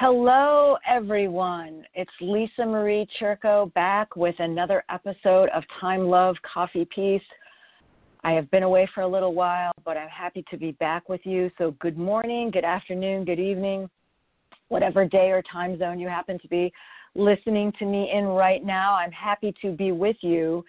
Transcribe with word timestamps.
Hello, 0.00 0.76
everyone. 0.88 1.84
It's 1.92 2.12
Lisa 2.20 2.64
Marie 2.64 3.04
Churko 3.20 3.74
back 3.74 4.14
with 4.14 4.36
another 4.38 4.84
episode 4.88 5.48
of 5.48 5.64
Time, 5.80 6.06
Love, 6.06 6.36
Coffee, 6.54 6.86
Peace. 6.94 7.20
I 8.22 8.30
have 8.30 8.48
been 8.52 8.62
away 8.62 8.88
for 8.94 9.00
a 9.00 9.08
little 9.08 9.34
while, 9.34 9.72
but 9.84 9.96
I'm 9.96 10.08
happy 10.08 10.44
to 10.52 10.56
be 10.56 10.70
back 10.70 11.08
with 11.08 11.22
you. 11.24 11.50
So, 11.58 11.72
good 11.80 11.98
morning, 11.98 12.52
good 12.52 12.62
afternoon, 12.62 13.24
good 13.24 13.40
evening, 13.40 13.90
whatever 14.68 15.04
day 15.04 15.32
or 15.32 15.42
time 15.50 15.76
zone 15.80 15.98
you 15.98 16.06
happen 16.06 16.38
to 16.42 16.46
be 16.48 16.72
listening 17.16 17.72
to 17.80 17.84
me 17.84 18.12
in 18.14 18.26
right 18.26 18.64
now. 18.64 18.94
I'm 18.94 19.10
happy 19.10 19.52
to 19.62 19.72
be 19.72 19.90
with 19.90 20.18
you 20.20 20.64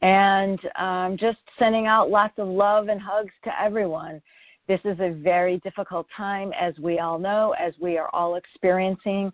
and 0.00 0.60
um, 0.78 1.16
just 1.18 1.38
sending 1.58 1.88
out 1.88 2.08
lots 2.08 2.34
of 2.38 2.46
love 2.46 2.86
and 2.86 3.00
hugs 3.00 3.34
to 3.42 3.50
everyone. 3.60 4.22
This 4.66 4.80
is 4.84 4.98
a 5.00 5.10
very 5.10 5.58
difficult 5.58 6.06
time, 6.16 6.52
as 6.58 6.74
we 6.78 6.98
all 6.98 7.18
know, 7.18 7.54
as 7.60 7.74
we 7.80 7.98
are 7.98 8.08
all 8.14 8.36
experiencing 8.36 9.30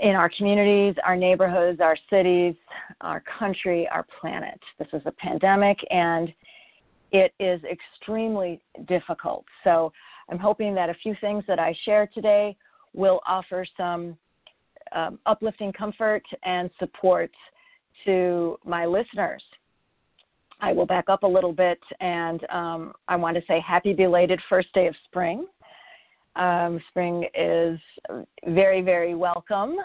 in 0.00 0.16
our 0.16 0.28
communities, 0.36 0.96
our 1.04 1.16
neighborhoods, 1.16 1.80
our 1.80 1.96
cities, 2.10 2.54
our 3.00 3.22
country, 3.38 3.88
our 3.92 4.04
planet. 4.20 4.58
This 4.78 4.88
is 4.92 5.02
a 5.06 5.12
pandemic 5.12 5.78
and 5.90 6.32
it 7.12 7.32
is 7.38 7.60
extremely 7.64 8.60
difficult. 8.88 9.44
So 9.62 9.92
I'm 10.28 10.38
hoping 10.38 10.74
that 10.74 10.90
a 10.90 10.94
few 10.94 11.14
things 11.20 11.44
that 11.46 11.60
I 11.60 11.76
share 11.84 12.08
today 12.12 12.56
will 12.92 13.20
offer 13.26 13.64
some 13.76 14.16
um, 14.92 15.20
uplifting 15.26 15.72
comfort 15.72 16.24
and 16.44 16.70
support 16.80 17.30
to 18.04 18.58
my 18.64 18.84
listeners. 18.86 19.42
I 20.64 20.72
will 20.72 20.86
back 20.86 21.10
up 21.10 21.24
a 21.24 21.26
little 21.26 21.52
bit 21.52 21.78
and 22.00 22.40
um, 22.50 22.94
I 23.06 23.16
want 23.16 23.36
to 23.36 23.42
say 23.46 23.60
happy 23.60 23.92
belated 23.92 24.40
first 24.48 24.72
day 24.72 24.86
of 24.86 24.94
spring. 25.04 25.46
Um, 26.36 26.80
spring 26.88 27.26
is 27.38 27.78
very, 28.46 28.80
very 28.80 29.14
welcome 29.14 29.76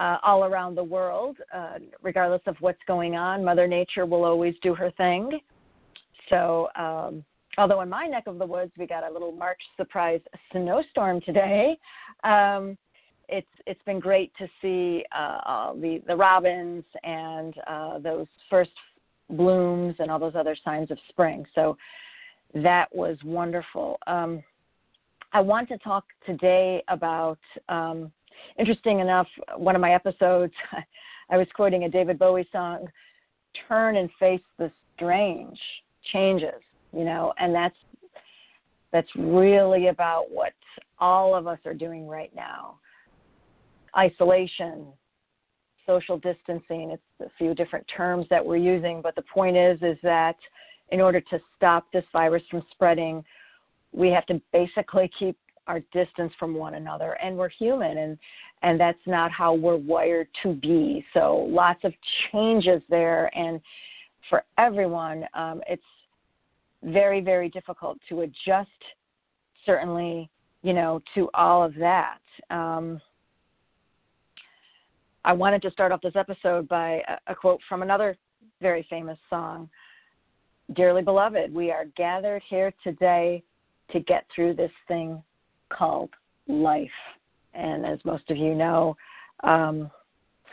uh, 0.00 0.16
all 0.24 0.44
around 0.44 0.74
the 0.74 0.82
world, 0.82 1.36
uh, 1.54 1.74
regardless 2.02 2.42
of 2.46 2.56
what's 2.58 2.80
going 2.88 3.14
on. 3.14 3.44
Mother 3.44 3.68
Nature 3.68 4.06
will 4.06 4.24
always 4.24 4.56
do 4.60 4.74
her 4.74 4.90
thing. 4.96 5.38
So, 6.30 6.66
um, 6.74 7.24
although 7.56 7.80
in 7.82 7.88
my 7.88 8.06
neck 8.06 8.24
of 8.26 8.38
the 8.40 8.46
woods 8.46 8.72
we 8.76 8.88
got 8.88 9.08
a 9.08 9.12
little 9.12 9.30
March 9.30 9.60
surprise 9.76 10.20
snowstorm 10.50 11.20
today, 11.20 11.78
um, 12.24 12.76
it's 13.28 13.46
it's 13.66 13.82
been 13.84 14.00
great 14.00 14.32
to 14.38 14.48
see 14.60 15.04
uh, 15.16 15.74
the 15.74 16.02
the 16.08 16.16
robins 16.16 16.84
and 17.04 17.54
uh, 17.68 17.98
those 18.00 18.26
first 18.50 18.72
blooms 19.30 19.94
and 19.98 20.10
all 20.10 20.18
those 20.18 20.34
other 20.34 20.56
signs 20.64 20.90
of 20.90 20.98
spring. 21.08 21.44
So 21.54 21.76
that 22.54 22.94
was 22.94 23.16
wonderful. 23.24 23.98
Um, 24.06 24.42
I 25.32 25.40
want 25.40 25.68
to 25.68 25.78
talk 25.78 26.04
today 26.24 26.82
about, 26.88 27.38
um, 27.68 28.10
interesting 28.58 29.00
enough, 29.00 29.26
one 29.56 29.74
of 29.74 29.80
my 29.80 29.92
episodes, 29.92 30.54
I 31.30 31.36
was 31.36 31.46
quoting 31.54 31.84
a 31.84 31.88
David 31.88 32.18
Bowie 32.18 32.48
song, 32.50 32.88
Turn 33.68 33.96
and 33.96 34.08
Face 34.18 34.40
the 34.58 34.70
Strange 34.96 35.58
Changes, 36.12 36.62
you 36.92 37.04
know, 37.04 37.34
and 37.38 37.54
that's 37.54 37.76
that's 38.90 39.08
really 39.16 39.88
about 39.88 40.30
what 40.30 40.54
all 40.98 41.34
of 41.34 41.46
us 41.46 41.58
are 41.66 41.74
doing 41.74 42.06
right 42.06 42.34
now. 42.34 42.78
Isolation, 43.96 44.86
social 45.88 46.18
distancing. 46.18 46.90
It's 46.90 47.02
a 47.20 47.30
few 47.38 47.54
different 47.54 47.86
terms 47.96 48.26
that 48.28 48.44
we're 48.44 48.56
using, 48.56 49.00
but 49.02 49.16
the 49.16 49.22
point 49.22 49.56
is 49.56 49.78
is 49.82 49.96
that 50.02 50.36
in 50.90 51.00
order 51.00 51.20
to 51.20 51.40
stop 51.56 51.86
this 51.92 52.04
virus 52.12 52.42
from 52.50 52.62
spreading, 52.70 53.24
we 53.92 54.10
have 54.10 54.26
to 54.26 54.40
basically 54.52 55.10
keep 55.18 55.36
our 55.66 55.80
distance 55.92 56.32
from 56.38 56.54
one 56.54 56.74
another 56.74 57.12
and 57.22 57.36
we're 57.36 57.50
human 57.50 57.98
and 57.98 58.18
and 58.62 58.80
that's 58.80 58.98
not 59.06 59.30
how 59.30 59.52
we're 59.54 59.76
wired 59.76 60.26
to 60.42 60.54
be 60.54 61.04
so 61.12 61.46
lots 61.50 61.80
of 61.84 61.92
changes 62.32 62.80
there 62.88 63.30
and 63.36 63.60
for 64.30 64.44
everyone 64.56 65.24
um, 65.34 65.60
it's 65.68 65.82
very 66.82 67.20
very 67.20 67.50
difficult 67.50 67.98
to 68.08 68.22
adjust 68.22 68.70
certainly 69.66 70.30
you 70.62 70.72
know 70.72 71.02
to 71.14 71.28
all 71.34 71.62
of 71.62 71.74
that 71.74 72.20
um, 72.50 72.98
I 75.28 75.32
wanted 75.32 75.60
to 75.60 75.70
start 75.70 75.92
off 75.92 76.00
this 76.00 76.16
episode 76.16 76.66
by 76.68 77.02
a, 77.06 77.32
a 77.32 77.34
quote 77.34 77.60
from 77.68 77.82
another 77.82 78.16
very 78.62 78.86
famous 78.88 79.18
song 79.28 79.68
Dearly 80.74 81.02
beloved, 81.02 81.52
we 81.52 81.70
are 81.70 81.86
gathered 81.96 82.42
here 82.48 82.72
today 82.82 83.42
to 83.90 84.00
get 84.00 84.26
through 84.34 84.54
this 84.54 84.70
thing 84.86 85.22
called 85.70 86.10
life. 86.46 86.88
And 87.54 87.86
as 87.86 87.98
most 88.04 88.30
of 88.30 88.36
you 88.36 88.54
know, 88.54 88.94
um, 89.44 89.90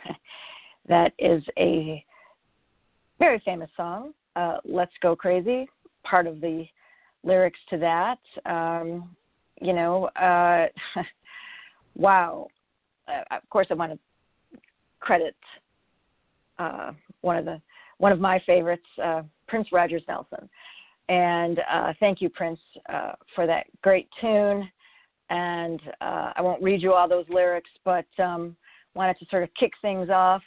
that 0.88 1.12
is 1.18 1.42
a 1.58 2.02
very 3.18 3.42
famous 3.44 3.68
song, 3.76 4.14
uh, 4.36 4.58
Let's 4.64 4.94
Go 5.02 5.14
Crazy, 5.14 5.68
part 6.02 6.26
of 6.26 6.40
the 6.40 6.64
lyrics 7.24 7.60
to 7.68 7.76
that. 7.78 8.18
Um, 8.46 9.14
you 9.60 9.74
know, 9.74 10.06
uh, 10.16 10.68
wow. 11.94 12.48
Uh, 13.06 13.36
of 13.36 13.48
course, 13.50 13.66
I 13.70 13.74
want 13.74 13.92
to 13.92 13.98
credit 15.06 15.36
uh, 16.58 16.90
one 17.20 17.36
of 17.36 17.44
the 17.44 17.60
one 17.98 18.12
of 18.12 18.20
my 18.20 18.42
favorites, 18.44 18.86
uh, 19.02 19.22
Prince 19.46 19.68
Rogers 19.72 20.02
Nelson. 20.06 20.48
And 21.08 21.60
uh, 21.72 21.92
thank 22.00 22.20
you, 22.20 22.28
Prince, 22.28 22.58
uh, 22.92 23.12
for 23.34 23.46
that 23.46 23.66
great 23.82 24.08
tune. 24.20 24.68
And 25.30 25.80
uh, 26.00 26.32
I 26.36 26.42
won't 26.42 26.62
read 26.62 26.82
you 26.82 26.92
all 26.92 27.08
those 27.08 27.24
lyrics, 27.30 27.70
but 27.84 28.06
um, 28.18 28.56
wanted 28.94 29.18
to 29.20 29.26
sort 29.30 29.44
of 29.44 29.48
kick 29.58 29.72
things 29.80 30.10
off. 30.10 30.42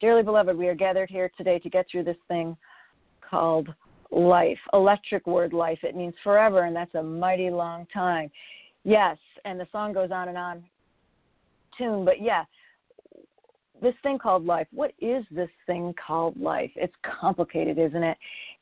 Dearly 0.00 0.22
beloved, 0.22 0.56
we 0.56 0.68
are 0.68 0.74
gathered 0.74 1.10
here 1.10 1.30
today 1.36 1.58
to 1.60 1.70
get 1.70 1.86
through 1.90 2.04
this 2.04 2.16
thing 2.28 2.56
called 3.28 3.68
life. 4.10 4.58
Electric 4.74 5.26
word 5.26 5.52
life. 5.52 5.78
It 5.82 5.96
means 5.96 6.14
forever, 6.22 6.64
and 6.64 6.76
that's 6.76 6.94
a 6.94 7.02
mighty 7.02 7.50
long 7.50 7.86
time. 7.92 8.30
Yes, 8.84 9.16
and 9.44 9.58
the 9.58 9.66
song 9.72 9.92
goes 9.92 10.10
on 10.12 10.28
and 10.28 10.38
on 10.38 10.62
tune, 11.76 12.04
but 12.04 12.22
yeah, 12.22 12.44
this 13.82 13.94
thing 14.02 14.18
called 14.18 14.46
life. 14.46 14.66
What 14.72 14.92
is 15.00 15.24
this 15.30 15.50
thing 15.66 15.94
called 16.04 16.40
life? 16.40 16.70
It's 16.76 16.94
complicated, 17.02 17.78
isn't 17.78 18.02
it? 18.02 18.16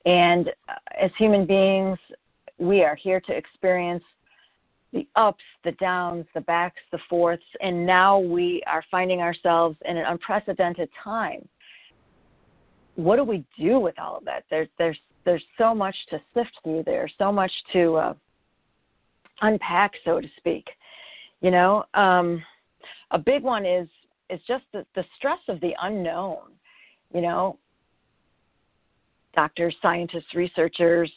And 0.06 0.48
uh, 0.68 0.74
as 1.00 1.10
human 1.18 1.46
beings, 1.46 1.98
we 2.58 2.82
are 2.82 2.96
here 2.96 3.20
to 3.20 3.32
experience 3.32 4.02
the 4.92 5.06
ups, 5.14 5.44
the 5.62 5.72
downs, 5.72 6.26
the 6.34 6.40
backs, 6.40 6.80
the 6.90 6.98
forths, 7.08 7.44
and 7.60 7.86
now 7.86 8.18
we 8.18 8.62
are 8.66 8.82
finding 8.90 9.20
ourselves 9.20 9.76
in 9.84 9.96
an 9.96 10.04
unprecedented 10.06 10.88
time. 11.02 11.46
What 12.96 13.16
do 13.16 13.24
we 13.24 13.44
do 13.58 13.78
with 13.78 13.98
all 13.98 14.16
of 14.16 14.24
that? 14.24 14.44
There's 14.50 14.68
there's 14.78 14.98
there's 15.24 15.44
so 15.58 15.74
much 15.74 15.94
to 16.10 16.20
sift 16.34 16.50
through 16.64 16.82
there, 16.84 17.08
so 17.18 17.30
much 17.30 17.52
to 17.72 17.96
uh, 17.96 18.14
unpack, 19.42 19.92
so 20.04 20.20
to 20.20 20.28
speak. 20.38 20.66
You 21.40 21.50
know, 21.50 21.84
um, 21.94 22.42
a 23.12 23.18
big 23.18 23.42
one 23.42 23.64
is 23.64 23.88
is 24.30 24.40
just 24.46 24.64
the, 24.72 24.84
the 24.94 25.04
stress 25.16 25.38
of 25.48 25.60
the 25.60 25.72
unknown. 25.82 26.52
You 27.14 27.22
know, 27.22 27.58
doctors, 29.34 29.74
scientists, 29.82 30.34
researchers 30.34 31.10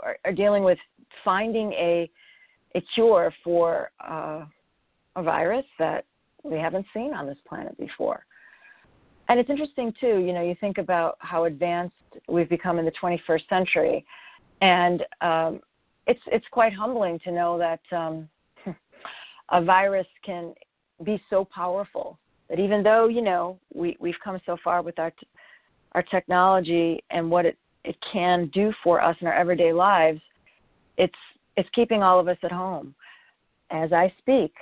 are, 0.00 0.18
are 0.24 0.32
dealing 0.32 0.64
with 0.64 0.78
finding 1.24 1.72
a 1.72 2.10
a 2.74 2.80
cure 2.94 3.32
for 3.42 3.90
uh, 4.06 4.44
a 5.16 5.22
virus 5.22 5.64
that 5.78 6.04
we 6.42 6.58
haven't 6.58 6.84
seen 6.92 7.14
on 7.14 7.26
this 7.26 7.38
planet 7.48 7.76
before. 7.78 8.24
And 9.28 9.40
it's 9.40 9.48
interesting 9.48 9.94
too. 9.98 10.18
You 10.18 10.32
know, 10.32 10.42
you 10.42 10.54
think 10.60 10.78
about 10.78 11.16
how 11.20 11.44
advanced 11.44 11.94
we've 12.28 12.48
become 12.48 12.78
in 12.78 12.84
the 12.84 12.92
21st 13.02 13.48
century, 13.48 14.04
and 14.60 15.02
um, 15.20 15.60
it's 16.06 16.20
it's 16.26 16.46
quite 16.50 16.72
humbling 16.72 17.18
to 17.20 17.32
know 17.32 17.58
that 17.58 17.80
um, 17.96 18.28
a 19.50 19.62
virus 19.62 20.06
can 20.24 20.54
be 21.02 21.20
so 21.28 21.44
powerful 21.44 22.18
that 22.48 22.58
even 22.58 22.82
though 22.82 23.08
you 23.08 23.22
know 23.22 23.58
we 23.74 23.96
we've 24.00 24.14
come 24.22 24.38
so 24.46 24.56
far 24.62 24.82
with 24.82 24.98
our 24.98 25.12
our 25.92 26.02
technology 26.02 27.02
and 27.10 27.30
what 27.30 27.46
it 27.46 27.56
it 27.84 27.96
can 28.12 28.50
do 28.52 28.72
for 28.82 29.00
us 29.00 29.16
in 29.20 29.26
our 29.26 29.34
everyday 29.34 29.72
lives, 29.72 30.20
it's 30.98 31.14
it's 31.56 31.68
keeping 31.74 32.02
all 32.02 32.20
of 32.20 32.28
us 32.28 32.38
at 32.42 32.52
home. 32.52 32.94
As 33.70 33.92
I 33.92 34.12
speak, 34.18 34.52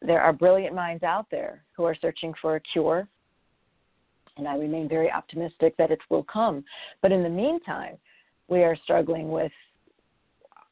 there 0.00 0.20
are 0.20 0.32
brilliant 0.32 0.74
minds 0.74 1.02
out 1.02 1.26
there 1.30 1.62
who 1.76 1.84
are 1.84 1.96
searching 2.00 2.32
for 2.40 2.56
a 2.56 2.60
cure, 2.60 3.06
and 4.36 4.48
I 4.48 4.56
remain 4.56 4.88
very 4.88 5.10
optimistic 5.10 5.76
that 5.76 5.90
it 5.90 6.00
will 6.08 6.24
come. 6.24 6.64
But 7.02 7.12
in 7.12 7.22
the 7.22 7.28
meantime, 7.28 7.96
we 8.48 8.62
are 8.62 8.76
struggling 8.82 9.30
with 9.30 9.52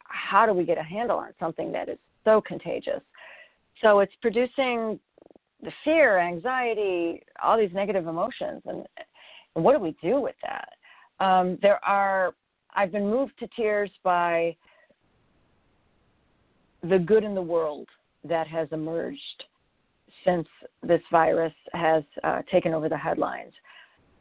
how 0.04 0.46
do 0.46 0.52
we 0.52 0.64
get 0.64 0.78
a 0.78 0.82
handle 0.82 1.18
on 1.18 1.32
something 1.38 1.70
that 1.72 1.88
is 1.88 1.98
so 2.24 2.40
contagious. 2.40 3.00
So 3.80 4.00
it's 4.00 4.12
producing 4.20 4.98
the 5.62 5.72
fear, 5.84 6.18
anxiety, 6.18 7.22
all 7.42 7.58
these 7.58 7.72
negative 7.72 8.06
emotions, 8.06 8.62
and, 8.66 8.84
and 9.54 9.64
what 9.64 9.72
do 9.74 9.78
we 9.78 9.96
do 10.02 10.20
with 10.20 10.36
that? 10.42 11.24
Um, 11.24 11.58
there 11.60 11.84
are, 11.84 12.34
I've 12.74 12.92
been 12.92 13.08
moved 13.08 13.32
to 13.40 13.48
tears 13.56 13.90
by 14.02 14.56
the 16.82 16.98
good 16.98 17.24
in 17.24 17.34
the 17.34 17.42
world 17.42 17.88
that 18.24 18.46
has 18.46 18.68
emerged 18.72 19.44
since 20.24 20.46
this 20.82 21.00
virus 21.10 21.52
has 21.72 22.02
uh, 22.24 22.42
taken 22.50 22.72
over 22.72 22.88
the 22.88 22.96
headlines. 22.96 23.52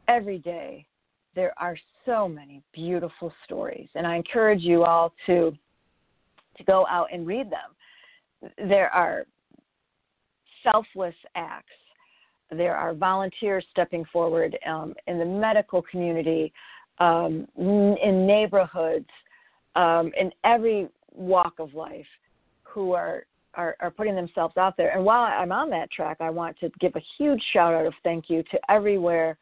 Every 0.08 0.38
day, 0.38 0.86
there 1.34 1.54
are 1.58 1.76
so 2.04 2.28
many 2.28 2.62
beautiful 2.72 3.32
stories, 3.44 3.88
and 3.94 4.06
I 4.06 4.16
encourage 4.16 4.62
you 4.62 4.84
all 4.84 5.12
to 5.26 5.52
to 6.56 6.64
go 6.64 6.86
out 6.90 7.06
and 7.12 7.26
read 7.26 7.48
them. 7.50 8.50
There 8.68 8.90
are 8.90 9.24
selfless 10.62 11.14
acts. 11.34 11.72
There 12.50 12.76
are 12.76 12.94
volunteers 12.94 13.64
stepping 13.70 14.04
forward 14.12 14.58
um, 14.66 14.94
in 15.06 15.18
the 15.18 15.24
medical 15.24 15.82
community, 15.82 16.52
um, 16.98 17.46
in 17.56 18.26
neighborhoods, 18.26 19.08
um, 19.76 20.10
in 20.18 20.32
every 20.44 20.88
walk 21.12 21.54
of 21.58 21.74
life, 21.74 22.06
who 22.62 22.92
are, 22.92 23.24
are 23.54 23.76
are 23.80 23.90
putting 23.90 24.14
themselves 24.14 24.56
out 24.56 24.76
there. 24.76 24.90
And 24.96 25.04
while 25.04 25.22
I'm 25.22 25.52
on 25.52 25.70
that 25.70 25.90
track, 25.90 26.18
I 26.20 26.30
want 26.30 26.58
to 26.60 26.70
give 26.80 26.94
a 26.96 27.02
huge 27.18 27.42
shout 27.52 27.74
out 27.74 27.86
of 27.86 27.94
thank 28.02 28.28
you 28.28 28.42
to 28.50 28.60
everywhere 28.68 29.38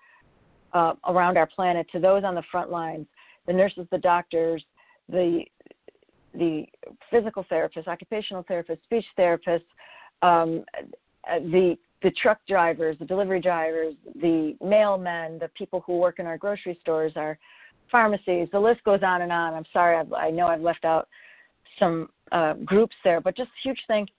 uh, 0.73 0.95
around 1.07 1.39
our 1.39 1.47
planet, 1.47 1.87
to 1.93 1.99
those 1.99 2.25
on 2.25 2.35
the 2.35 2.43
front 2.51 2.71
lines, 2.71 3.07
the 3.47 3.53
nurses, 3.53 3.87
the 3.91 3.99
doctors, 3.99 4.63
the 5.09 5.45
the 6.35 6.67
physical 7.11 7.45
therapists, 7.51 7.89
occupational 7.89 8.45
therapists, 8.45 8.83
speech 8.85 9.05
therapists, 9.19 9.65
um, 10.23 10.65
the 11.41 11.77
the 12.03 12.11
truck 12.13 12.39
drivers, 12.47 12.97
the 12.99 13.05
delivery 13.05 13.41
drivers, 13.41 13.95
the 14.21 14.57
mailmen, 14.63 15.41
the 15.41 15.51
people 15.57 15.83
who 15.85 15.99
work 15.99 16.21
in 16.21 16.27
our 16.27 16.39
grocery 16.39 16.79
stores, 16.81 17.13
our 17.17 17.37
pharmacies. 17.91 18.49
The 18.53 18.61
list 18.61 18.85
goes 18.85 19.01
on 19.03 19.23
and 19.23 19.33
on. 19.33 19.55
I'm 19.55 19.65
sorry, 19.73 19.97
I've, 19.97 20.13
i 20.13 20.31
know 20.31 20.47
I've 20.47 20.61
left 20.61 20.85
out 20.85 21.09
some 21.79 22.09
uh, 22.33 22.55
groups 22.65 22.95
there, 23.05 23.21
but 23.21 23.37
just 23.37 23.51
huge 23.63 23.81
thank, 23.89 24.11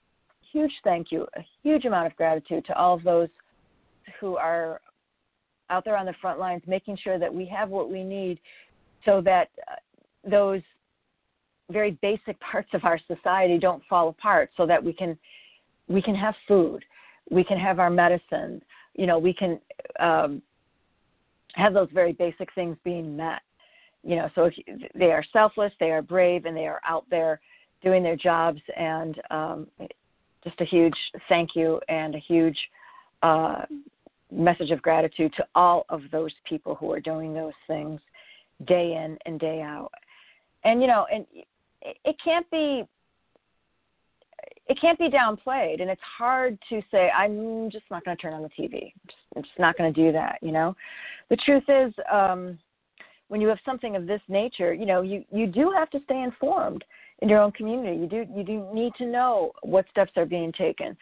huge 0.52 0.72
thank 0.84 1.10
you, 1.10 1.26
a 1.36 1.40
huge 1.62 1.84
amount 1.84 2.06
of 2.06 2.16
gratitude 2.16 2.64
to 2.66 2.76
all 2.76 2.94
of 2.94 3.02
those 3.02 3.28
who 4.20 4.36
are 4.36 4.80
out 5.70 5.84
there 5.84 5.96
on 5.96 6.06
the 6.06 6.14
front 6.20 6.38
lines, 6.38 6.62
making 6.66 6.98
sure 7.02 7.18
that 7.18 7.32
we 7.32 7.46
have 7.46 7.68
what 7.70 7.90
we 7.90 8.02
need, 8.02 8.38
so 9.04 9.20
that 9.20 9.48
uh, 9.70 9.76
those 10.28 10.60
very 11.70 11.92
basic 12.02 12.38
parts 12.52 12.68
of 12.74 12.84
our 12.84 12.98
society 13.06 13.58
don't 13.58 13.82
fall 13.88 14.08
apart, 14.08 14.50
so 14.56 14.66
that 14.66 14.82
we 14.82 14.92
can 14.92 15.16
we 15.88 16.00
can 16.00 16.14
have 16.14 16.34
food, 16.46 16.84
we 17.30 17.44
can 17.44 17.58
have 17.58 17.78
our 17.78 17.90
medicine, 17.90 18.62
you 18.94 19.06
know, 19.06 19.18
we 19.18 19.32
can 19.32 19.60
um, 19.98 20.42
have 21.54 21.74
those 21.74 21.88
very 21.92 22.12
basic 22.12 22.52
things 22.54 22.76
being 22.84 23.16
met. 23.16 23.42
You 24.02 24.16
know, 24.16 24.30
so 24.34 24.44
if 24.44 24.54
they 24.94 25.12
are 25.12 25.24
selfless, 25.32 25.72
they 25.78 25.90
are 25.90 26.02
brave, 26.02 26.46
and 26.46 26.56
they 26.56 26.66
are 26.66 26.80
out 26.86 27.04
there 27.10 27.40
doing 27.82 28.02
their 28.02 28.16
jobs. 28.16 28.60
And 28.76 29.20
um, 29.30 29.66
just 30.42 30.60
a 30.60 30.64
huge 30.64 30.94
thank 31.28 31.50
you 31.54 31.80
and 31.88 32.14
a 32.14 32.18
huge 32.18 32.58
uh, 33.22 33.62
message 34.32 34.70
of 34.70 34.80
gratitude 34.80 35.32
to 35.36 35.46
all 35.54 35.84
of 35.88 36.02
those 36.12 36.32
people 36.48 36.74
who 36.74 36.90
are 36.92 37.00
doing 37.00 37.34
those 37.34 37.52
things 37.66 38.00
day 38.66 38.94
in 38.94 39.18
and 39.26 39.38
day 39.38 39.60
out. 39.60 39.92
And 40.64 40.80
you 40.80 40.86
know, 40.86 41.06
and 41.12 41.26
it 41.82 42.16
can't 42.22 42.50
be 42.50 42.84
it 44.70 44.80
can't 44.80 44.98
be 44.98 45.08
downplayed 45.08 45.82
and 45.82 45.90
it's 45.90 46.00
hard 46.18 46.56
to 46.68 46.80
say 46.90 47.10
i'm 47.10 47.70
just 47.70 47.84
not 47.90 48.04
going 48.04 48.16
to 48.16 48.20
turn 48.20 48.32
on 48.32 48.42
the 48.42 48.48
tv 48.48 48.92
I'm 48.94 49.00
just, 49.06 49.18
I'm 49.36 49.42
just 49.42 49.58
not 49.58 49.76
going 49.76 49.92
to 49.92 50.04
do 50.04 50.12
that 50.12 50.38
you 50.40 50.52
know? 50.52 50.74
The 51.28 51.36
truth 51.36 51.64
is 51.68 51.92
um 52.10 52.58
when 53.28 53.40
you 53.40 53.48
have 53.48 53.58
something 53.64 53.96
of 53.96 54.06
this 54.06 54.22
nature 54.28 54.72
you 54.72 54.86
know 54.86 55.02
you 55.02 55.24
you 55.32 55.46
do 55.46 55.72
have 55.76 55.90
to 55.90 56.00
stay 56.04 56.22
informed 56.22 56.84
in 57.20 57.28
your 57.28 57.40
own 57.40 57.52
community. 57.52 57.96
You 57.98 58.06
do 58.06 58.26
you 58.34 58.44
do 58.44 58.66
need 58.72 58.94
to 58.98 59.06
know 59.06 59.52
what 59.62 59.86
steps 59.90 60.12
are 60.16 60.26
being 60.26 60.52
taken. 60.52 60.96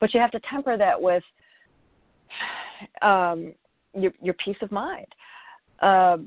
But 0.00 0.12
you 0.14 0.20
have 0.20 0.30
to 0.32 0.40
temper 0.50 0.76
that 0.76 1.00
with 1.00 1.22
um 3.00 3.54
your 3.94 4.12
your 4.20 4.34
peace 4.34 4.56
of 4.62 4.70
mind. 4.70 5.06
Uh, 5.80 6.18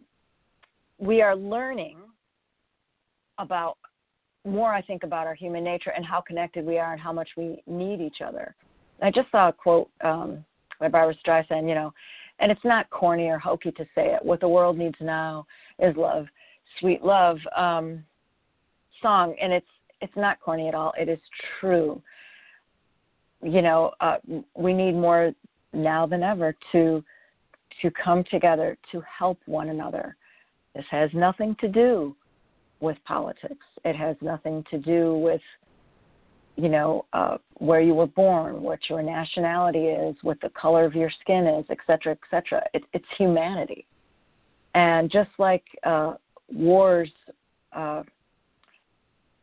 we 0.98 1.22
are 1.22 1.36
learning 1.36 1.98
about 3.38 3.78
more 4.46 4.74
I 4.74 4.82
think 4.82 5.04
about 5.04 5.28
our 5.28 5.36
human 5.36 5.64
nature 5.64 5.92
and 5.92 6.06
how 6.06 6.22
connected 6.22 6.66
we 6.66 6.78
are 6.78 6.94
and 6.94 7.02
how 7.02 7.12
much 7.12 7.30
we 7.36 7.62
need 7.68 8.02
each 8.02 8.22
other. 8.26 8.56
I 9.02 9.12
just 9.12 9.30
saw 9.32 9.50
a 9.50 9.54
quote 9.54 9.90
um, 10.02 10.46
by 10.80 10.88
Barbra 10.88 11.16
Streisand, 11.26 11.68
you 11.68 11.76
know, 11.76 11.94
and 12.40 12.52
it's 12.52 12.64
not 12.64 12.90
corny 12.90 13.28
or 13.28 13.40
hokey 13.40 13.72
to 13.72 13.84
say 13.96 14.14
it. 14.14 14.24
What 14.24 14.40
the 14.40 14.48
world 14.48 14.78
needs 14.78 14.96
now 15.00 15.46
is 15.80 15.96
love, 15.96 16.28
sweet 16.80 17.04
love 17.04 17.38
um, 17.56 18.04
song, 19.02 19.36
and 19.42 19.54
it's 19.54 19.66
it's 20.02 20.16
not 20.16 20.40
corny 20.42 20.68
at 20.68 20.76
all. 20.76 20.94
It 21.00 21.10
is 21.10 21.20
true. 21.60 22.02
You 23.42 23.62
know, 23.62 23.92
uh, 24.02 24.18
we 24.56 24.74
need 24.74 24.94
more 24.94 25.32
now 25.74 26.06
than 26.06 26.24
ever 26.24 26.56
to 26.74 27.04
to 27.82 27.92
come 27.92 28.24
together 28.30 28.78
to 28.92 29.02
help 29.02 29.40
one 29.46 29.70
another. 29.70 30.16
This 30.76 30.86
has 30.92 31.10
nothing 31.14 31.56
to 31.62 31.68
do 31.68 32.16
with 32.80 32.98
politics. 33.06 33.66
It 33.84 33.96
has 33.96 34.16
nothing 34.22 34.64
to 34.72 34.78
do 34.78 35.16
with, 35.18 35.42
you 36.56 36.70
know, 36.70 37.06
uh, 37.14 37.38
where 37.56 37.82
you 37.82 37.94
were 37.94 38.08
born, 38.08 38.62
what 38.62 38.80
your 38.90 39.02
nationality 39.02 39.86
is, 39.88 40.16
what 40.22 40.40
the 40.42 40.50
color 40.50 40.86
of 40.86 40.94
your 40.94 41.12
skin 41.22 41.48
is, 41.48 41.66
et 41.70 41.78
cetera, 41.88 42.14
et 42.14 42.20
cetera. 42.30 42.64
It, 42.74 42.84
it's 42.94 43.06
humanity. 43.18 43.86
And 44.74 45.10
just 45.10 45.30
like 45.38 45.64
uh, 45.84 46.16
wars, 46.52 47.10
uh, 47.74 48.04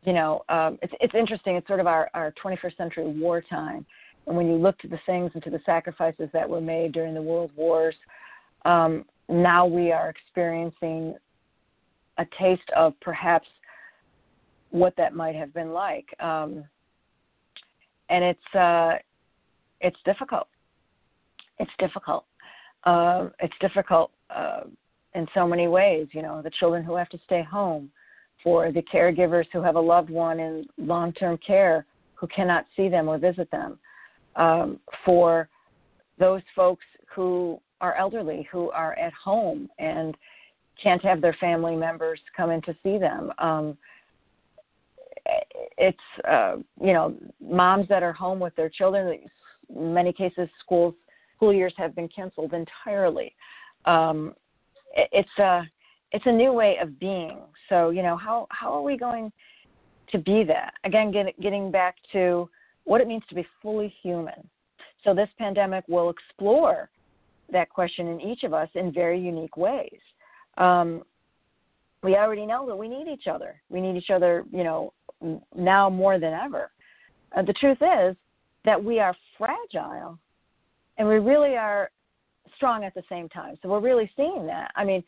you 0.03 0.13
know, 0.13 0.43
um, 0.49 0.77
it's, 0.81 0.93
it's 0.99 1.15
interesting. 1.15 1.55
It's 1.55 1.67
sort 1.67 1.79
of 1.79 1.87
our, 1.87 2.09
our 2.13 2.33
21st 2.43 2.77
century 2.77 3.07
wartime. 3.07 3.85
And 4.27 4.37
when 4.37 4.47
you 4.47 4.55
look 4.55 4.77
to 4.79 4.87
the 4.87 4.99
things 5.05 5.31
and 5.33 5.43
to 5.43 5.49
the 5.49 5.59
sacrifices 5.65 6.29
that 6.33 6.47
were 6.47 6.61
made 6.61 6.91
during 6.91 7.13
the 7.13 7.21
world 7.21 7.51
wars, 7.55 7.95
um, 8.65 9.05
now 9.29 9.65
we 9.65 9.91
are 9.91 10.09
experiencing 10.09 11.15
a 12.17 12.25
taste 12.39 12.69
of 12.75 12.93
perhaps 13.01 13.47
what 14.69 14.95
that 14.97 15.15
might 15.15 15.35
have 15.35 15.53
been 15.53 15.71
like. 15.71 16.05
Um, 16.19 16.63
and 18.09 18.23
it's 18.23 18.55
uh, 18.55 18.93
it's 19.81 19.97
difficult. 20.05 20.47
It's 21.59 21.71
difficult. 21.79 22.25
Uh, 22.83 23.29
it's 23.39 23.53
difficult 23.61 24.11
uh, 24.29 24.61
in 25.15 25.27
so 25.33 25.47
many 25.47 25.67
ways. 25.67 26.07
You 26.11 26.21
know, 26.21 26.41
the 26.41 26.51
children 26.59 26.83
who 26.83 26.95
have 26.95 27.09
to 27.09 27.19
stay 27.25 27.43
home, 27.43 27.89
for 28.43 28.71
the 28.71 28.81
caregivers 28.81 29.45
who 29.53 29.61
have 29.61 29.75
a 29.75 29.79
loved 29.79 30.09
one 30.09 30.39
in 30.39 30.65
long-term 30.77 31.39
care 31.45 31.85
who 32.15 32.27
cannot 32.27 32.65
see 32.75 32.89
them 32.89 33.07
or 33.07 33.17
visit 33.17 33.49
them, 33.51 33.79
um, 34.35 34.79
for 35.05 35.47
those 36.19 36.41
folks 36.55 36.83
who 37.13 37.59
are 37.81 37.95
elderly 37.95 38.47
who 38.51 38.69
are 38.71 38.93
at 38.97 39.13
home 39.13 39.69
and 39.77 40.15
can't 40.83 41.03
have 41.03 41.21
their 41.21 41.35
family 41.39 41.75
members 41.75 42.19
come 42.35 42.51
in 42.51 42.61
to 42.63 42.75
see 42.83 42.97
them. 42.97 43.31
Um, 43.39 43.77
it's 45.77 45.97
uh, 46.29 46.57
you 46.81 46.93
know 46.93 47.15
moms 47.41 47.87
that 47.87 48.03
are 48.03 48.13
home 48.13 48.39
with 48.39 48.55
their 48.55 48.69
children. 48.69 49.19
In 49.73 49.93
many 49.93 50.11
cases, 50.11 50.49
schools 50.59 50.93
school 51.35 51.53
years 51.53 51.73
have 51.77 51.95
been 51.95 52.09
canceled 52.09 52.53
entirely. 52.53 53.33
Um, 53.85 54.35
it, 54.95 55.09
it's 55.11 55.39
a 55.39 55.63
it's 56.11 56.25
a 56.25 56.31
new 56.31 56.51
way 56.51 56.77
of 56.81 56.99
being. 56.99 57.39
So 57.69 57.89
you 57.89 58.03
know 58.03 58.17
how 58.17 58.47
how 58.51 58.73
are 58.73 58.81
we 58.81 58.97
going 58.97 59.31
to 60.11 60.17
be 60.17 60.43
that 60.43 60.73
again? 60.83 61.11
Get, 61.11 61.39
getting 61.39 61.71
back 61.71 61.95
to 62.11 62.49
what 62.83 62.99
it 62.99 63.07
means 63.07 63.23
to 63.29 63.35
be 63.35 63.47
fully 63.61 63.93
human. 64.03 64.47
So 65.05 65.13
this 65.13 65.29
pandemic 65.37 65.85
will 65.87 66.09
explore 66.09 66.89
that 67.51 67.69
question 67.69 68.07
in 68.07 68.21
each 68.21 68.43
of 68.43 68.53
us 68.53 68.69
in 68.75 68.91
very 68.91 69.19
unique 69.19 69.57
ways 69.57 69.99
um, 70.57 71.03
we 72.03 72.15
already 72.15 72.45
know 72.45 72.65
that 72.67 72.75
we 72.75 72.87
need 72.87 73.07
each 73.07 73.27
other. 73.27 73.61
We 73.69 73.81
need 73.81 73.95
each 73.97 74.09
other, 74.09 74.45
you 74.51 74.63
know, 74.63 74.93
now 75.55 75.89
more 75.89 76.19
than 76.19 76.33
ever. 76.33 76.71
Uh, 77.35 77.43
the 77.43 77.53
truth 77.53 77.77
is 77.81 78.15
that 78.65 78.81
we 78.81 78.99
are 78.99 79.15
fragile 79.37 80.19
and 80.97 81.07
we 81.07 81.15
really 81.15 81.55
are 81.55 81.89
strong 82.55 82.83
at 82.83 82.93
the 82.93 83.03
same 83.09 83.29
time. 83.29 83.55
So 83.61 83.69
we're 83.69 83.79
really 83.79 84.11
seeing 84.15 84.45
that. 84.47 84.71
I 84.75 84.83
mean, 84.83 85.03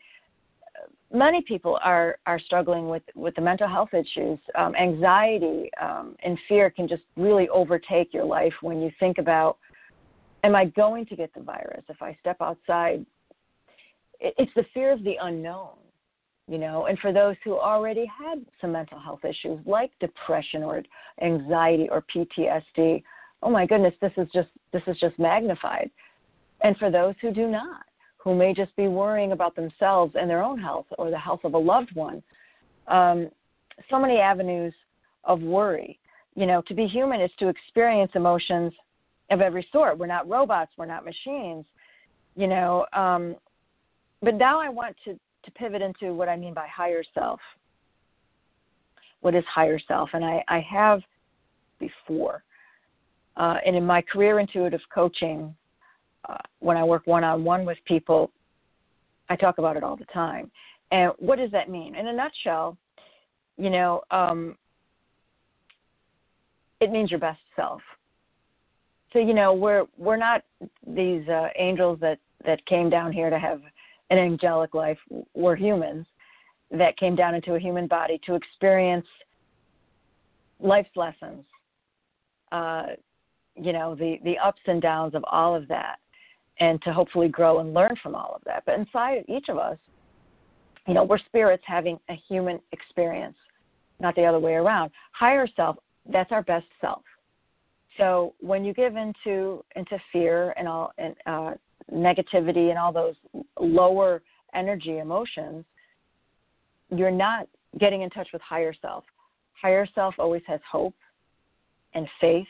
many 1.12 1.42
people 1.42 1.78
are 1.82 2.18
are 2.26 2.38
struggling 2.40 2.88
with 2.88 3.02
with 3.14 3.34
the 3.34 3.40
mental 3.40 3.68
health 3.68 3.94
issues. 3.94 4.38
Um, 4.56 4.74
anxiety 4.74 5.70
um, 5.80 6.16
and 6.24 6.38
fear 6.48 6.70
can 6.70 6.88
just 6.88 7.02
really 7.16 7.48
overtake 7.48 8.12
your 8.12 8.24
life 8.24 8.52
when 8.62 8.80
you 8.80 8.90
think 8.98 9.18
about, 9.18 9.58
am 10.44 10.54
I 10.56 10.66
going 10.66 11.06
to 11.06 11.16
get 11.16 11.32
the 11.34 11.40
virus 11.40 11.84
if 11.88 12.02
I 12.02 12.16
step 12.20 12.36
outside? 12.40 13.04
It's 14.20 14.52
the 14.54 14.64
fear 14.74 14.92
of 14.92 15.02
the 15.04 15.16
unknown 15.22 15.76
you 16.48 16.58
know 16.58 16.86
and 16.86 16.98
for 16.98 17.12
those 17.12 17.36
who 17.44 17.58
already 17.58 18.06
had 18.06 18.44
some 18.60 18.72
mental 18.72 18.98
health 18.98 19.24
issues 19.24 19.58
like 19.66 19.90
depression 20.00 20.62
or 20.62 20.82
anxiety 21.22 21.88
or 21.90 22.04
PTSD 22.14 23.02
oh 23.42 23.50
my 23.50 23.66
goodness 23.66 23.94
this 24.00 24.12
is 24.16 24.28
just 24.32 24.48
this 24.72 24.82
is 24.86 24.98
just 24.98 25.18
magnified 25.18 25.90
and 26.62 26.76
for 26.78 26.90
those 26.90 27.14
who 27.20 27.32
do 27.32 27.46
not 27.48 27.82
who 28.16 28.34
may 28.34 28.52
just 28.52 28.74
be 28.76 28.88
worrying 28.88 29.32
about 29.32 29.54
themselves 29.54 30.14
and 30.18 30.28
their 30.28 30.42
own 30.42 30.58
health 30.58 30.86
or 30.98 31.10
the 31.10 31.18
health 31.18 31.40
of 31.44 31.54
a 31.54 31.58
loved 31.58 31.94
one 31.94 32.22
um, 32.88 33.28
so 33.90 33.98
many 33.98 34.18
avenues 34.18 34.72
of 35.24 35.40
worry 35.40 35.98
you 36.36 36.46
know, 36.46 36.62
to 36.68 36.74
be 36.74 36.86
human 36.86 37.20
is 37.20 37.30
to 37.38 37.48
experience 37.48 38.12
emotions 38.14 38.72
of 39.30 39.40
every 39.40 39.66
sort. 39.72 39.98
We're 39.98 40.06
not 40.06 40.28
robots, 40.28 40.70
we're 40.76 40.86
not 40.86 41.04
machines, 41.04 41.64
you 42.36 42.46
know. 42.46 42.86
Um, 42.92 43.34
but 44.22 44.34
now 44.34 44.60
I 44.60 44.68
want 44.68 44.96
to, 45.04 45.14
to 45.14 45.50
pivot 45.52 45.82
into 45.82 46.14
what 46.14 46.28
I 46.28 46.36
mean 46.36 46.54
by 46.54 46.66
higher 46.66 47.02
self. 47.14 47.40
What 49.20 49.34
is 49.34 49.44
higher 49.52 49.78
self? 49.86 50.10
And 50.12 50.24
I, 50.24 50.44
I 50.48 50.60
have 50.60 51.00
before. 51.78 52.42
Uh, 53.36 53.56
and 53.66 53.76
in 53.76 53.84
my 53.84 54.02
career 54.02 54.38
intuitive 54.38 54.80
coaching, 54.92 55.54
uh, 56.28 56.38
when 56.60 56.76
I 56.76 56.84
work 56.84 57.06
one 57.06 57.24
on 57.24 57.44
one 57.44 57.64
with 57.64 57.78
people, 57.84 58.30
I 59.28 59.36
talk 59.36 59.58
about 59.58 59.76
it 59.76 59.84
all 59.84 59.96
the 59.96 60.06
time. 60.06 60.50
And 60.90 61.12
what 61.18 61.38
does 61.38 61.50
that 61.50 61.68
mean? 61.68 61.94
In 61.94 62.06
a 62.06 62.12
nutshell, 62.12 62.76
you 63.58 63.70
know, 63.70 64.02
um, 64.10 64.56
it 66.80 66.90
means 66.90 67.10
your 67.10 67.20
best 67.20 67.40
self. 67.54 67.80
So 69.12 69.18
you 69.18 69.34
know, 69.34 69.54
we're 69.54 69.84
we're 69.96 70.16
not 70.16 70.42
these 70.86 71.26
uh, 71.28 71.48
angels 71.56 71.98
that 72.00 72.18
that 72.44 72.64
came 72.66 72.90
down 72.90 73.12
here 73.12 73.30
to 73.30 73.38
have 73.38 73.62
an 74.10 74.18
angelic 74.18 74.74
life. 74.74 74.98
We're 75.34 75.56
humans 75.56 76.06
that 76.70 76.96
came 76.96 77.16
down 77.16 77.34
into 77.34 77.54
a 77.54 77.58
human 77.58 77.86
body 77.86 78.20
to 78.26 78.34
experience 78.34 79.06
life's 80.60 80.96
lessons. 80.96 81.44
Uh, 82.52 82.86
you 83.54 83.72
know, 83.72 83.94
the 83.94 84.18
the 84.24 84.38
ups 84.38 84.60
and 84.66 84.80
downs 84.82 85.14
of 85.14 85.24
all 85.30 85.54
of 85.54 85.66
that, 85.68 85.96
and 86.60 86.80
to 86.82 86.92
hopefully 86.92 87.28
grow 87.28 87.60
and 87.60 87.74
learn 87.74 87.94
from 88.02 88.14
all 88.14 88.34
of 88.34 88.42
that. 88.44 88.64
But 88.66 88.78
inside 88.78 89.24
each 89.28 89.48
of 89.48 89.58
us, 89.58 89.78
you 90.86 90.94
know, 90.94 91.04
we're 91.04 91.18
spirits 91.18 91.64
having 91.66 91.98
a 92.08 92.14
human 92.28 92.60
experience, 92.72 93.36
not 93.98 94.14
the 94.14 94.24
other 94.24 94.38
way 94.38 94.54
around. 94.54 94.90
Higher 95.12 95.48
self, 95.56 95.76
that's 96.12 96.32
our 96.32 96.42
best 96.42 96.66
self. 96.80 97.02
So 97.96 98.34
when 98.40 98.64
you 98.64 98.74
give 98.74 98.96
into 98.96 99.64
into 99.74 99.98
fear 100.12 100.54
and 100.56 100.68
all 100.68 100.92
and 100.98 101.14
uh, 101.26 101.52
negativity 101.92 102.70
and 102.70 102.78
all 102.78 102.92
those 102.92 103.14
lower 103.60 104.22
energy 104.54 104.98
emotions, 104.98 105.64
you're 106.90 107.10
not 107.10 107.48
getting 107.78 108.02
in 108.02 108.10
touch 108.10 108.28
with 108.32 108.42
higher 108.42 108.74
self. 108.80 109.04
Higher 109.60 109.86
self 109.94 110.14
always 110.18 110.42
has 110.46 110.60
hope 110.70 110.94
and 111.94 112.06
faith. 112.20 112.46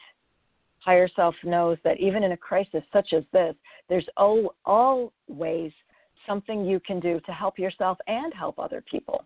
Higher 0.78 1.08
self 1.14 1.34
knows 1.42 1.78
that 1.84 1.98
even 1.98 2.22
in 2.22 2.32
a 2.32 2.36
crisis 2.36 2.82
such 2.92 3.12
as 3.12 3.24
this, 3.32 3.54
there's 3.88 4.06
always 4.16 5.72
something 6.26 6.64
you 6.64 6.80
can 6.80 7.00
do 7.00 7.20
to 7.26 7.32
help 7.32 7.58
yourself 7.58 7.98
and 8.06 8.32
help 8.34 8.58
other 8.58 8.82
people. 8.90 9.24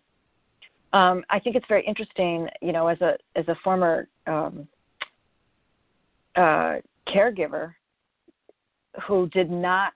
Um, 0.93 1.23
I 1.29 1.39
think 1.39 1.55
it's 1.55 1.65
very 1.67 1.85
interesting, 1.85 2.47
you 2.61 2.71
know, 2.71 2.87
as 2.87 2.99
a 3.01 3.17
as 3.35 3.47
a 3.47 3.55
former 3.63 4.07
um, 4.27 4.67
uh, 6.35 6.75
caregiver 7.07 7.73
who 9.07 9.27
did 9.29 9.49
not 9.49 9.93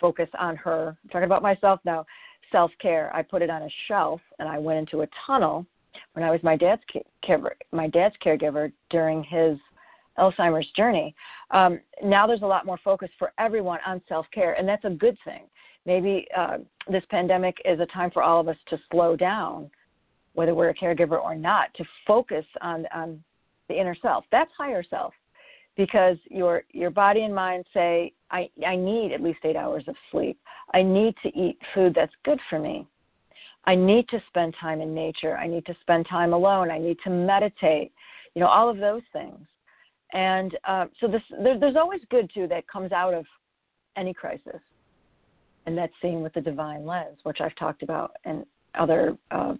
focus 0.00 0.28
on 0.38 0.56
her. 0.56 0.96
I'm 1.02 1.10
talking 1.10 1.26
about 1.26 1.42
myself 1.42 1.80
now. 1.84 2.04
Self 2.50 2.70
care. 2.80 3.10
I 3.14 3.22
put 3.22 3.40
it 3.40 3.48
on 3.48 3.62
a 3.62 3.68
shelf, 3.88 4.20
and 4.38 4.48
I 4.48 4.58
went 4.58 4.78
into 4.78 5.02
a 5.02 5.08
tunnel 5.26 5.64
when 6.12 6.24
I 6.24 6.30
was 6.30 6.42
my 6.42 6.56
dad's 6.56 6.82
care, 7.22 7.40
my 7.70 7.88
dad's 7.88 8.14
caregiver 8.24 8.72
during 8.90 9.22
his 9.24 9.58
Alzheimer's 10.18 10.68
journey. 10.76 11.14
Um, 11.50 11.80
now 12.02 12.26
there's 12.26 12.42
a 12.42 12.46
lot 12.46 12.66
more 12.66 12.78
focus 12.84 13.08
for 13.18 13.32
everyone 13.38 13.78
on 13.86 14.02
self 14.08 14.26
care, 14.34 14.54
and 14.54 14.68
that's 14.68 14.84
a 14.84 14.90
good 14.90 15.16
thing. 15.24 15.44
Maybe 15.86 16.26
uh, 16.36 16.58
this 16.88 17.02
pandemic 17.10 17.56
is 17.64 17.80
a 17.80 17.86
time 17.86 18.10
for 18.10 18.22
all 18.22 18.40
of 18.40 18.48
us 18.48 18.56
to 18.68 18.78
slow 18.90 19.16
down, 19.16 19.70
whether 20.34 20.54
we're 20.54 20.68
a 20.68 20.74
caregiver 20.74 21.22
or 21.22 21.34
not, 21.34 21.72
to 21.74 21.84
focus 22.06 22.44
on 22.60 22.86
on 22.94 23.22
the 23.68 23.80
inner 23.80 23.96
self. 24.02 24.24
That's 24.30 24.50
higher 24.58 24.84
self 24.88 25.14
because 25.76 26.16
your 26.30 26.64
your 26.70 26.90
body 26.90 27.22
and 27.22 27.34
mind 27.34 27.64
say 27.72 28.12
I, 28.30 28.48
I 28.66 28.76
need 28.76 29.12
at 29.12 29.22
least 29.22 29.40
eight 29.44 29.56
hours 29.56 29.84
of 29.88 29.94
sleep. 30.10 30.38
I 30.74 30.82
need 30.82 31.14
to 31.22 31.28
eat 31.28 31.58
food 31.74 31.94
that's 31.94 32.12
good 32.24 32.40
for 32.48 32.58
me. 32.58 32.86
I 33.64 33.74
need 33.74 34.08
to 34.08 34.22
spend 34.28 34.54
time 34.60 34.80
in 34.80 34.94
nature. 34.94 35.36
I 35.36 35.46
need 35.46 35.64
to 35.66 35.76
spend 35.82 36.06
time 36.08 36.32
alone. 36.32 36.70
I 36.70 36.78
need 36.78 36.98
to 37.04 37.10
meditate. 37.10 37.92
You 38.34 38.40
know, 38.40 38.48
all 38.48 38.68
of 38.68 38.78
those 38.78 39.02
things. 39.12 39.46
And 40.12 40.56
uh, 40.66 40.86
so 41.00 41.08
this, 41.08 41.22
there, 41.42 41.58
there's 41.58 41.76
always 41.76 42.00
good 42.10 42.30
too 42.32 42.46
that 42.48 42.66
comes 42.68 42.92
out 42.92 43.14
of 43.14 43.24
any 43.96 44.12
crisis, 44.12 44.60
and 45.66 45.76
that's 45.76 45.92
seen 46.02 46.22
with 46.22 46.32
the 46.34 46.40
divine 46.40 46.84
lens, 46.84 47.18
which 47.22 47.40
I've 47.40 47.54
talked 47.56 47.82
about 47.82 48.12
in 48.24 48.44
other 48.74 49.16
uh, 49.30 49.54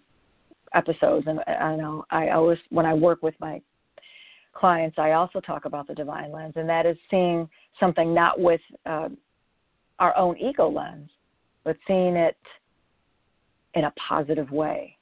episodes. 0.74 1.26
And 1.26 1.40
I 1.46 1.76
know 1.76 2.04
I 2.10 2.30
always, 2.30 2.58
when 2.70 2.86
I 2.86 2.94
work 2.94 3.22
with 3.22 3.34
my 3.40 3.60
clients, 4.52 4.98
I 4.98 5.12
also 5.12 5.40
talk 5.40 5.64
about 5.64 5.86
the 5.86 5.94
divine 5.94 6.30
lens, 6.32 6.54
and 6.56 6.68
that 6.68 6.86
is 6.86 6.96
seeing 7.10 7.48
something 7.80 8.14
not 8.14 8.38
with 8.38 8.60
uh, 8.86 9.08
our 9.98 10.16
own 10.16 10.36
ego 10.38 10.68
lens, 10.68 11.10
but 11.64 11.76
seeing 11.86 12.16
it 12.16 12.36
in 13.74 13.84
a 13.84 13.92
positive 14.08 14.50
way. 14.50 14.96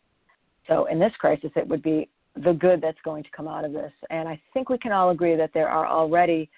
So 0.69 0.87
in 0.87 0.99
this 0.99 1.13
crisis, 1.19 1.51
it 1.57 1.67
would 1.67 1.83
be 1.83 2.09
the 2.45 2.53
good 2.53 2.81
that's 2.81 3.01
going 3.05 3.25
to 3.25 3.31
come 3.31 3.49
out 3.49 3.65
of 3.65 3.73
this. 3.73 3.93
And 4.09 4.29
I 4.29 4.41
think 4.55 4.69
we 4.69 4.79
can 4.79 4.93
all 4.93 5.11
agree 5.11 5.37
that 5.37 5.51
there 5.53 5.69
are 5.69 5.87
already, 5.87 6.49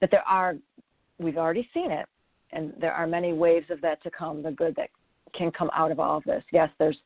that 0.00 0.10
there 0.10 0.26
are, 0.26 0.56
we've 1.18 1.36
already 1.38 1.68
seen 1.72 1.92
it, 1.92 2.06
and 2.52 2.72
there 2.80 2.92
are 2.92 3.06
many 3.06 3.32
waves 3.32 3.70
of 3.70 3.80
that 3.82 4.02
to 4.02 4.10
come, 4.10 4.42
the 4.42 4.50
good 4.50 4.74
that 4.76 4.90
can 5.34 5.50
come 5.52 5.70
out 5.74 5.90
of 5.90 6.00
all 6.00 6.16
of 6.16 6.24
this. 6.24 6.42
Yes, 6.52 6.70
there's 6.78 6.96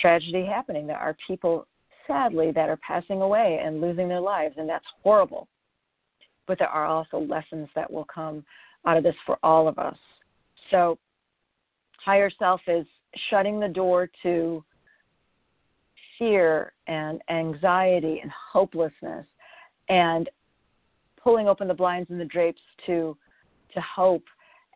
tragedy 0.00 0.44
happening. 0.44 0.86
There 0.86 0.98
are 0.98 1.16
people 1.26 1.66
sadly, 2.06 2.52
that 2.52 2.68
are 2.68 2.78
passing 2.78 3.22
away 3.22 3.60
and 3.62 3.80
losing 3.80 4.08
their 4.08 4.20
lives, 4.20 4.54
and 4.58 4.68
that's 4.68 4.84
horrible. 5.02 5.48
But 6.46 6.58
there 6.58 6.68
are 6.68 6.86
also 6.86 7.18
lessons 7.18 7.68
that 7.74 7.90
will 7.90 8.04
come 8.04 8.44
out 8.86 8.96
of 8.96 9.02
this 9.02 9.16
for 9.24 9.38
all 9.42 9.68
of 9.68 9.78
us. 9.78 9.96
So, 10.70 10.98
higher 12.04 12.30
self 12.38 12.60
is 12.68 12.86
shutting 13.30 13.58
the 13.58 13.68
door 13.68 14.08
to 14.22 14.64
fear 16.18 16.72
and 16.86 17.20
anxiety 17.30 18.20
and 18.22 18.30
hopelessness 18.52 19.26
and 19.88 20.28
pulling 21.22 21.48
open 21.48 21.68
the 21.68 21.74
blinds 21.74 22.10
and 22.10 22.20
the 22.20 22.24
drapes 22.24 22.60
to 22.86 23.16
to 23.74 23.80
hope 23.80 24.24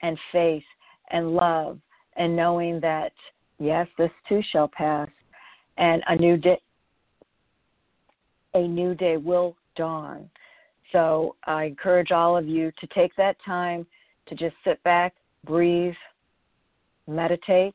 and 0.03 0.19
faith 0.33 0.65
and 1.11 1.35
love 1.35 1.79
and 2.17 2.35
knowing 2.35 2.81
that 2.81 3.13
yes 3.59 3.87
this 3.97 4.11
too 4.29 4.43
shall 4.53 4.69
pass 4.69 5.09
and 5.79 6.03
a 6.09 6.17
new 6.17 6.37
day 6.37 6.61
a 8.55 8.67
new 8.67 8.95
day 8.95 9.17
will 9.17 9.57
dawn. 9.77 10.29
So 10.93 11.37
I 11.45 11.65
encourage 11.65 12.11
all 12.11 12.37
of 12.37 12.49
you 12.49 12.73
to 12.81 12.87
take 12.89 13.15
that 13.17 13.37
time 13.45 13.87
to 14.27 14.35
just 14.35 14.55
sit 14.65 14.83
back, 14.83 15.15
breathe, 15.45 15.95
meditate, 17.07 17.75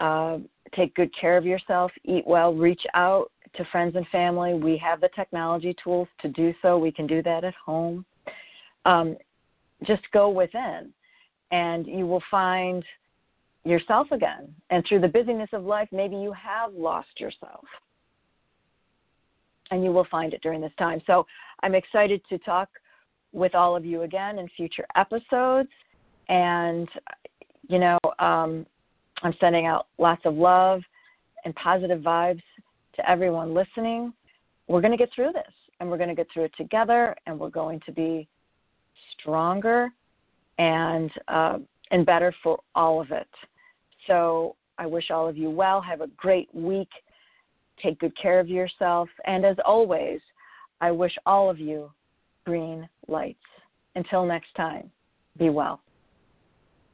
uh, 0.00 0.38
take 0.74 0.94
good 0.94 1.10
care 1.18 1.36
of 1.36 1.44
yourself, 1.44 1.90
eat 2.04 2.26
well, 2.26 2.54
reach 2.54 2.82
out 2.94 3.30
to 3.56 3.64
friends 3.66 3.96
and 3.96 4.06
family. 4.08 4.54
We 4.54 4.76
have 4.78 5.00
the 5.00 5.10
technology 5.14 5.74
tools 5.82 6.08
to 6.22 6.28
do 6.28 6.54
so. 6.62 6.78
We 6.78 6.92
can 6.92 7.06
do 7.06 7.22
that 7.22 7.44
at 7.44 7.54
home. 7.54 8.04
Um, 8.84 9.16
just 9.86 10.02
go 10.12 10.30
within, 10.30 10.92
and 11.50 11.86
you 11.86 12.06
will 12.06 12.22
find 12.30 12.84
yourself 13.64 14.06
again. 14.12 14.54
And 14.70 14.84
through 14.86 15.00
the 15.00 15.08
busyness 15.08 15.50
of 15.52 15.64
life, 15.64 15.88
maybe 15.90 16.16
you 16.16 16.32
have 16.32 16.72
lost 16.72 17.18
yourself 17.18 17.64
and 19.70 19.84
you 19.84 19.92
will 19.92 20.06
find 20.10 20.32
it 20.34 20.42
during 20.42 20.60
this 20.60 20.72
time. 20.78 21.00
So 21.06 21.26
I'm 21.62 21.74
excited 21.74 22.20
to 22.28 22.38
talk 22.38 22.68
with 23.32 23.54
all 23.54 23.76
of 23.76 23.84
you 23.84 24.02
again 24.02 24.38
in 24.38 24.48
future 24.56 24.86
episodes. 24.96 25.68
And, 26.28 26.88
you 27.68 27.78
know, 27.78 27.98
um, 28.18 28.66
I'm 29.22 29.34
sending 29.40 29.66
out 29.66 29.86
lots 29.98 30.22
of 30.24 30.34
love 30.34 30.82
and 31.44 31.54
positive 31.54 32.00
vibes 32.00 32.42
to 32.96 33.10
everyone 33.10 33.54
listening. 33.54 34.12
We're 34.68 34.80
going 34.80 34.92
to 34.92 34.96
get 34.96 35.10
through 35.14 35.32
this 35.32 35.52
and 35.78 35.90
we're 35.90 35.96
going 35.96 36.08
to 36.08 36.14
get 36.14 36.26
through 36.32 36.44
it 36.44 36.52
together 36.56 37.16
and 37.26 37.38
we're 37.38 37.50
going 37.50 37.80
to 37.86 37.92
be 37.92 38.28
stronger 39.18 39.88
and, 40.58 41.10
uh, 41.28 41.58
and 41.90 42.04
better 42.04 42.34
for 42.42 42.60
all 42.74 43.00
of 43.00 43.10
it. 43.10 43.28
So 44.06 44.56
I 44.78 44.86
wish 44.86 45.10
all 45.10 45.28
of 45.28 45.36
you 45.36 45.50
well. 45.50 45.80
Have 45.80 46.00
a 46.00 46.06
great 46.16 46.48
week 46.54 46.88
Take 47.82 47.98
good 48.00 48.16
care 48.20 48.40
of 48.40 48.48
yourself. 48.48 49.08
And 49.26 49.44
as 49.44 49.56
always, 49.64 50.20
I 50.80 50.90
wish 50.90 51.16
all 51.26 51.50
of 51.50 51.58
you 51.58 51.90
green 52.44 52.88
lights. 53.08 53.38
Until 53.94 54.24
next 54.24 54.54
time, 54.56 54.90
be 55.36 55.50
well. 55.50 55.80